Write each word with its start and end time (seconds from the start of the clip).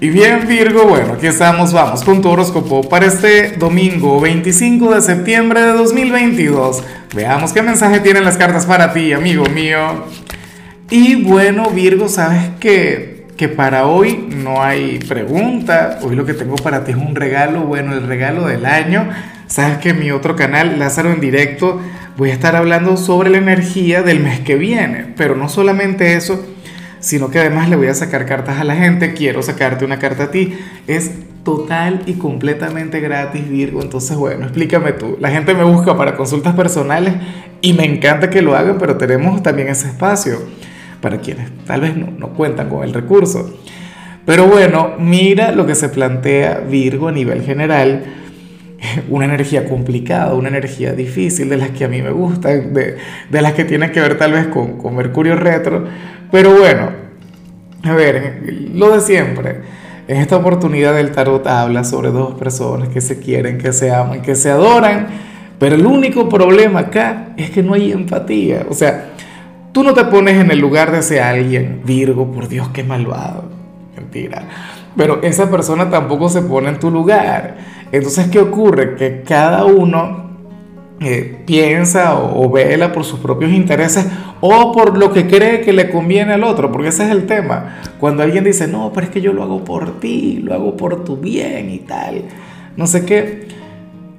Y 0.00 0.10
bien 0.10 0.46
Virgo, 0.46 0.84
bueno, 0.84 1.14
aquí 1.14 1.26
estamos, 1.26 1.72
vamos 1.72 2.04
con 2.04 2.22
tu 2.22 2.28
horóscopo 2.28 2.88
para 2.88 3.06
este 3.06 3.56
domingo 3.56 4.20
25 4.20 4.94
de 4.94 5.02
septiembre 5.02 5.60
de 5.60 5.72
2022. 5.72 6.84
Veamos 7.16 7.52
qué 7.52 7.62
mensaje 7.62 7.98
tienen 7.98 8.24
las 8.24 8.36
cartas 8.36 8.64
para 8.64 8.92
ti, 8.92 9.12
amigo 9.12 9.46
mío. 9.46 10.04
Y 10.88 11.16
bueno 11.24 11.70
Virgo, 11.70 12.08
sabes 12.08 12.44
que, 12.60 13.26
que 13.36 13.48
para 13.48 13.88
hoy 13.88 14.28
no 14.28 14.62
hay 14.62 15.00
pregunta, 15.00 15.98
hoy 16.02 16.14
lo 16.14 16.24
que 16.24 16.34
tengo 16.34 16.54
para 16.54 16.84
ti 16.84 16.92
es 16.92 16.96
un 16.96 17.16
regalo, 17.16 17.62
bueno, 17.62 17.92
el 17.92 18.06
regalo 18.06 18.46
del 18.46 18.66
año. 18.66 19.08
Sabes 19.48 19.78
que 19.78 19.88
en 19.88 19.98
mi 19.98 20.12
otro 20.12 20.36
canal, 20.36 20.78
Lázaro 20.78 21.10
en 21.10 21.18
directo, 21.18 21.80
voy 22.16 22.30
a 22.30 22.34
estar 22.34 22.54
hablando 22.54 22.96
sobre 22.96 23.30
la 23.30 23.38
energía 23.38 24.02
del 24.02 24.20
mes 24.20 24.38
que 24.40 24.54
viene, 24.54 25.12
pero 25.16 25.34
no 25.34 25.48
solamente 25.48 26.14
eso 26.14 26.46
sino 27.00 27.30
que 27.30 27.38
además 27.38 27.68
le 27.68 27.76
voy 27.76 27.88
a 27.88 27.94
sacar 27.94 28.26
cartas 28.26 28.58
a 28.58 28.64
la 28.64 28.76
gente, 28.76 29.14
quiero 29.14 29.42
sacarte 29.42 29.84
una 29.84 29.98
carta 29.98 30.24
a 30.24 30.30
ti. 30.30 30.58
Es 30.86 31.12
total 31.44 32.02
y 32.06 32.14
completamente 32.14 33.00
gratis, 33.00 33.48
Virgo. 33.48 33.82
Entonces, 33.82 34.16
bueno, 34.16 34.44
explícame 34.44 34.92
tú. 34.92 35.16
La 35.20 35.30
gente 35.30 35.54
me 35.54 35.64
busca 35.64 35.96
para 35.96 36.16
consultas 36.16 36.54
personales 36.54 37.14
y 37.60 37.72
me 37.72 37.84
encanta 37.84 38.30
que 38.30 38.42
lo 38.42 38.56
hagan, 38.56 38.78
pero 38.78 38.96
tenemos 38.96 39.42
también 39.42 39.68
ese 39.68 39.88
espacio 39.88 40.38
para 41.00 41.18
quienes 41.18 41.50
tal 41.64 41.82
vez 41.82 41.96
no, 41.96 42.10
no 42.10 42.30
cuentan 42.34 42.68
con 42.68 42.84
el 42.84 42.92
recurso. 42.92 43.58
Pero 44.26 44.46
bueno, 44.46 44.94
mira 44.98 45.52
lo 45.52 45.66
que 45.66 45.74
se 45.74 45.88
plantea 45.88 46.60
Virgo 46.60 47.08
a 47.08 47.12
nivel 47.12 47.42
general 47.42 48.04
una 49.08 49.24
energía 49.24 49.68
complicada, 49.68 50.34
una 50.34 50.48
energía 50.48 50.92
difícil, 50.92 51.48
de 51.48 51.56
las 51.56 51.70
que 51.70 51.84
a 51.84 51.88
mí 51.88 52.02
me 52.02 52.10
gustan, 52.10 52.72
de, 52.74 52.96
de 53.30 53.42
las 53.42 53.54
que 53.54 53.64
tienen 53.64 53.90
que 53.92 54.00
ver 54.00 54.18
tal 54.18 54.32
vez 54.32 54.46
con, 54.48 54.78
con 54.78 54.96
Mercurio 54.96 55.36
retro, 55.36 55.84
pero 56.30 56.56
bueno, 56.58 56.90
a 57.82 57.94
ver, 57.94 58.42
lo 58.74 58.90
de 58.90 59.00
siempre. 59.00 59.60
En 60.08 60.16
esta 60.16 60.36
oportunidad 60.36 60.98
el 60.98 61.12
tarot 61.12 61.46
habla 61.46 61.84
sobre 61.84 62.10
dos 62.10 62.34
personas 62.34 62.88
que 62.88 63.00
se 63.00 63.18
quieren, 63.18 63.58
que 63.58 63.72
se 63.72 63.92
aman, 63.92 64.22
que 64.22 64.34
se 64.34 64.50
adoran, 64.50 65.06
pero 65.58 65.74
el 65.74 65.86
único 65.86 66.28
problema 66.28 66.80
acá 66.80 67.28
es 67.36 67.50
que 67.50 67.62
no 67.62 67.74
hay 67.74 67.92
empatía. 67.92 68.66
O 68.70 68.74
sea, 68.74 69.10
tú 69.72 69.82
no 69.82 69.92
te 69.92 70.04
pones 70.04 70.36
en 70.36 70.50
el 70.50 70.58
lugar 70.58 70.92
de 70.92 71.00
ese 71.00 71.20
alguien, 71.20 71.82
Virgo, 71.84 72.32
por 72.32 72.48
Dios, 72.48 72.68
qué 72.70 72.84
malvado. 72.84 73.44
Mentira. 73.96 74.44
Pero 74.96 75.22
esa 75.22 75.50
persona 75.50 75.90
tampoco 75.90 76.28
se 76.28 76.42
pone 76.42 76.70
en 76.70 76.78
tu 76.78 76.90
lugar. 76.90 77.58
Entonces, 77.92 78.28
¿qué 78.28 78.40
ocurre? 78.40 78.96
Que 78.96 79.22
cada 79.22 79.64
uno 79.64 80.27
eh, 81.00 81.42
piensa 81.46 82.18
o, 82.18 82.50
vela 82.50 82.92
por 82.92 83.04
sus 83.04 83.20
propios 83.20 83.52
intereses 83.52 84.06
o 84.40 84.72
por 84.72 84.98
lo 84.98 85.12
que 85.12 85.28
cree 85.28 85.60
que 85.60 85.72
le 85.72 85.90
conviene 85.90 86.32
al 86.32 86.42
otro, 86.42 86.72
porque 86.72 86.88
ese 86.88 87.04
es 87.04 87.10
el 87.10 87.26
tema. 87.26 87.80
Cuando 88.00 88.24
alguien 88.24 88.42
dice, 88.42 88.66
no, 88.66 88.90
pero 88.92 89.06
es 89.06 89.12
que 89.12 89.20
yo 89.20 89.32
lo 89.32 89.44
hago 89.44 89.64
por 89.64 90.00
ti, 90.00 90.40
lo 90.42 90.54
hago 90.54 90.76
por 90.76 91.04
tu 91.04 91.16
bien 91.16 91.70
y 91.70 91.78
tal, 91.78 92.24
no 92.76 92.86
sé 92.86 93.04
qué. 93.04 93.46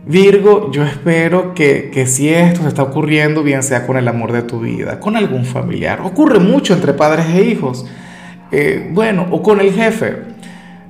Virgo, 0.05 0.72
yo 0.72 0.83
espero 0.83 1.53
que, 1.53 1.91
que 1.94 2.07
si 2.07 2.30
esto 2.30 2.61
se 2.61 2.69
está 2.69 2.81
ocurriendo, 2.81 3.44
bien 3.44 3.61
sea 3.61 3.85
con 3.85 3.97
el 3.97 4.07
amor 4.07 4.31
de 4.31 4.41
tu 4.41 4.61
vida, 4.61 5.00
con 5.00 5.17
algún 5.17 5.45
familiar, 5.45 6.00
ocurre 6.02 6.39
mucho 6.39 6.73
entre 6.73 6.94
padres 6.94 7.25
e 7.35 7.44
hijos, 7.44 7.85
eh, 8.52 8.89
bueno, 8.91 9.27
o 9.31 9.44
con 9.44 9.59
el 9.59 9.73
jefe 9.73 10.38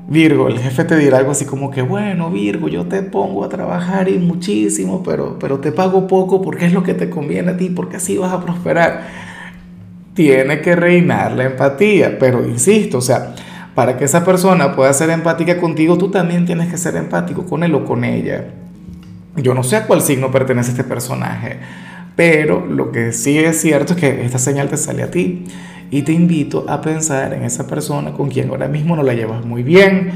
Virgo, 0.09 0.47
el 0.47 0.57
jefe 0.57 0.85
te 0.85 0.97
dirá 0.97 1.19
algo 1.19 1.31
así 1.31 1.45
como 1.45 1.69
que, 1.69 1.83
bueno, 1.83 2.31
Virgo, 2.31 2.67
yo 2.67 2.85
te 2.85 3.03
pongo 3.03 3.45
a 3.45 3.49
trabajar 3.49 4.09
y 4.09 4.17
muchísimo, 4.17 5.03
pero, 5.03 5.37
pero 5.37 5.59
te 5.59 5.71
pago 5.71 6.07
poco 6.07 6.41
porque 6.41 6.65
es 6.65 6.73
lo 6.73 6.81
que 6.81 6.95
te 6.95 7.11
conviene 7.11 7.51
a 7.51 7.57
ti, 7.57 7.69
porque 7.69 7.97
así 7.97 8.17
vas 8.17 8.33
a 8.33 8.43
prosperar. 8.43 9.05
Tiene 10.15 10.61
que 10.61 10.75
reinar 10.75 11.33
la 11.33 11.45
empatía, 11.45 12.17
pero 12.17 12.43
insisto, 12.43 12.97
o 12.97 13.01
sea, 13.01 13.35
para 13.75 13.97
que 13.97 14.05
esa 14.05 14.25
persona 14.25 14.75
pueda 14.75 14.91
ser 14.93 15.11
empática 15.11 15.59
contigo, 15.59 15.95
tú 15.95 16.09
también 16.09 16.47
tienes 16.47 16.69
que 16.69 16.77
ser 16.77 16.95
empático 16.95 17.45
con 17.45 17.63
él 17.63 17.75
o 17.75 17.85
con 17.85 18.03
ella. 18.03 18.45
Yo 19.35 19.53
no 19.53 19.61
sé 19.61 19.75
a 19.75 19.85
cuál 19.85 20.01
signo 20.01 20.31
pertenece 20.31 20.71
este 20.71 20.83
personaje, 20.83 21.59
pero 22.15 22.65
lo 22.65 22.91
que 22.91 23.13
sí 23.13 23.37
es 23.37 23.61
cierto 23.61 23.93
es 23.93 23.99
que 23.99 24.25
esta 24.25 24.39
señal 24.39 24.69
te 24.69 24.77
sale 24.77 25.03
a 25.03 25.11
ti 25.11 25.45
y 25.91 26.03
te 26.03 26.13
invito 26.13 26.65
a 26.67 26.81
pensar 26.81 27.33
en 27.33 27.43
esa 27.43 27.67
persona 27.67 28.11
con 28.11 28.29
quien 28.29 28.49
ahora 28.49 28.67
mismo 28.67 28.95
no 28.95 29.03
la 29.03 29.13
llevas 29.13 29.45
muy 29.45 29.63
bien. 29.63 30.11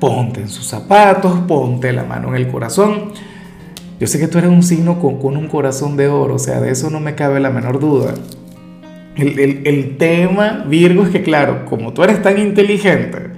Ponte 0.00 0.40
en 0.40 0.48
sus 0.48 0.66
zapatos, 0.66 1.40
ponte 1.46 1.92
la 1.92 2.04
mano 2.04 2.28
en 2.28 2.36
el 2.36 2.48
corazón. 2.48 3.12
Yo 4.00 4.06
sé 4.06 4.18
que 4.18 4.28
tú 4.28 4.38
eres 4.38 4.50
un 4.50 4.62
signo 4.62 5.00
con, 5.00 5.36
un 5.36 5.48
corazón 5.48 5.96
de 5.96 6.08
oro, 6.08 6.36
o 6.36 6.38
sea, 6.38 6.60
de 6.60 6.70
eso 6.70 6.88
no 6.88 7.00
me 7.00 7.14
cabe 7.14 7.40
la 7.40 7.50
menor 7.50 7.80
duda. 7.80 8.14
El, 9.16 9.62
el 9.64 9.96
tema, 9.96 10.64
Virgo, 10.68 11.02
es 11.02 11.10
que 11.10 11.22
claro, 11.22 11.64
como 11.66 11.92
tú 11.92 12.04
eres 12.04 12.22
tan 12.22 12.38
inteligente, 12.38 13.30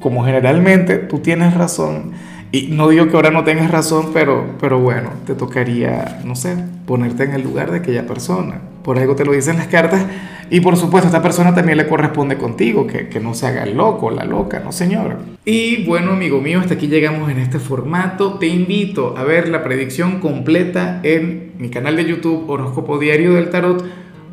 como 0.00 0.24
generalmente 0.24 0.96
tú 0.96 1.18
tienes 1.18 1.52
razón, 1.52 2.12
y 2.52 2.68
no 2.68 2.88
digo 2.88 3.08
que 3.08 3.16
ahora 3.16 3.30
no 3.30 3.44
tengas 3.44 3.70
razón, 3.70 4.10
pero, 4.12 4.56
pero 4.60 4.78
bueno, 4.78 5.10
te 5.26 5.34
tocaría, 5.34 6.20
no 6.24 6.36
sé, 6.36 6.56
ponerte 6.86 7.24
en 7.24 7.32
el 7.32 7.42
lugar 7.42 7.70
de 7.70 7.78
aquella 7.78 8.06
persona. 8.06 8.60
Por 8.82 8.98
algo 8.98 9.14
te 9.14 9.24
lo 9.24 9.32
dicen 9.32 9.56
las 9.56 9.68
cartas. 9.68 10.04
Y 10.50 10.60
por 10.60 10.76
supuesto, 10.76 11.08
esta 11.08 11.22
persona 11.22 11.54
también 11.54 11.78
le 11.78 11.86
corresponde 11.86 12.36
contigo, 12.36 12.86
que, 12.86 13.08
que 13.08 13.20
no 13.20 13.32
se 13.32 13.46
haga 13.46 13.62
el 13.62 13.76
loco, 13.76 14.10
la 14.10 14.24
loca, 14.24 14.60
no 14.60 14.70
señora. 14.70 15.16
Y 15.44 15.84
bueno, 15.86 16.12
amigo 16.12 16.40
mío, 16.40 16.60
hasta 16.60 16.74
aquí 16.74 16.88
llegamos 16.88 17.30
en 17.30 17.38
este 17.38 17.58
formato. 17.58 18.38
Te 18.38 18.48
invito 18.48 19.14
a 19.16 19.24
ver 19.24 19.48
la 19.48 19.64
predicción 19.64 20.20
completa 20.20 21.00
en 21.04 21.52
mi 21.58 21.70
canal 21.70 21.96
de 21.96 22.04
YouTube 22.04 22.50
Horóscopo 22.50 22.98
Diario 22.98 23.34
del 23.34 23.50
Tarot 23.50 23.84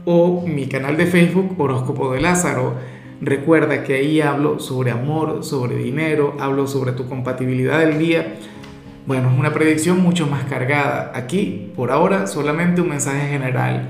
o 0.05 0.45
mi 0.45 0.67
canal 0.67 0.97
de 0.97 1.05
Facebook 1.05 1.55
Horóscopo 1.57 2.11
de 2.11 2.19
Lázaro. 2.19 2.73
Recuerda 3.21 3.83
que 3.83 3.95
ahí 3.95 4.21
hablo 4.21 4.59
sobre 4.59 4.91
amor, 4.91 5.43
sobre 5.43 5.75
dinero, 5.75 6.35
hablo 6.39 6.67
sobre 6.67 6.93
tu 6.93 7.07
compatibilidad 7.07 7.79
del 7.79 7.99
día. 7.99 8.35
Bueno, 9.05 9.29
es 9.31 9.38
una 9.38 9.53
predicción 9.53 10.01
mucho 10.01 10.27
más 10.27 10.45
cargada. 10.45 11.11
Aquí, 11.15 11.71
por 11.75 11.91
ahora, 11.91 12.27
solamente 12.27 12.81
un 12.81 12.89
mensaje 12.89 13.27
general. 13.27 13.89